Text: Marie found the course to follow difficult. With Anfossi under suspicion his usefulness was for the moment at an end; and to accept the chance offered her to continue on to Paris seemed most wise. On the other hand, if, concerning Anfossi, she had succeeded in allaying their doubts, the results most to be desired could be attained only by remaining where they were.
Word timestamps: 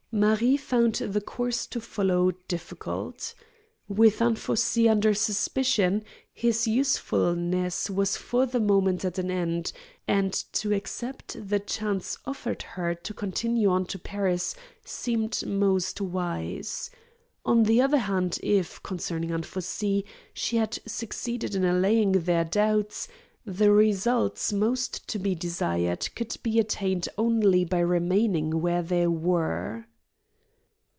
Marie 0.13 0.57
found 0.57 0.95
the 0.95 1.21
course 1.21 1.65
to 1.65 1.79
follow 1.79 2.31
difficult. 2.49 3.33
With 3.87 4.19
Anfossi 4.21 4.89
under 4.89 5.13
suspicion 5.13 6.03
his 6.33 6.67
usefulness 6.67 7.89
was 7.89 8.17
for 8.17 8.45
the 8.45 8.59
moment 8.59 9.05
at 9.05 9.17
an 9.17 9.31
end; 9.31 9.71
and 10.09 10.33
to 10.33 10.73
accept 10.73 11.37
the 11.49 11.61
chance 11.61 12.17
offered 12.25 12.61
her 12.75 12.93
to 12.93 13.13
continue 13.13 13.69
on 13.69 13.85
to 13.85 13.97
Paris 13.97 14.53
seemed 14.83 15.45
most 15.45 16.01
wise. 16.01 16.91
On 17.45 17.63
the 17.63 17.79
other 17.81 17.99
hand, 17.99 18.37
if, 18.43 18.83
concerning 18.83 19.31
Anfossi, 19.31 20.03
she 20.33 20.57
had 20.57 20.77
succeeded 20.85 21.55
in 21.55 21.63
allaying 21.63 22.11
their 22.23 22.43
doubts, 22.43 23.07
the 23.45 23.71
results 23.71 24.51
most 24.51 25.07
to 25.07 25.17
be 25.17 25.35
desired 25.35 26.09
could 26.15 26.35
be 26.43 26.59
attained 26.59 27.07
only 27.17 27.63
by 27.63 27.79
remaining 27.79 28.59
where 28.59 28.81
they 28.83 29.07
were. 29.07 29.85